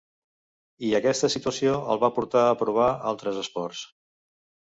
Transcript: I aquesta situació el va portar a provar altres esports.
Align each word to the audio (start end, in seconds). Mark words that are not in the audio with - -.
I 0.87 0.87
aquesta 0.99 1.29
situació 1.33 1.75
el 1.95 2.01
va 2.05 2.09
portar 2.17 2.45
a 2.53 2.57
provar 2.63 2.89
altres 3.13 3.37
esports. 3.45 3.83